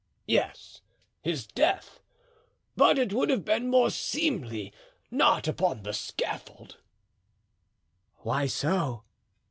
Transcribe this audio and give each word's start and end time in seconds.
"Yes, 0.25 0.81
his 1.21 1.45
death; 1.45 1.99
but 2.75 2.97
it 2.97 3.13
would 3.13 3.29
have 3.29 3.45
been 3.45 3.69
more 3.69 3.91
seemly 3.91 4.73
not 5.11 5.47
upon 5.47 5.83
the 5.83 5.93
scaffold." 5.93 6.77
"Why 8.23 8.47
so?" 8.47 9.03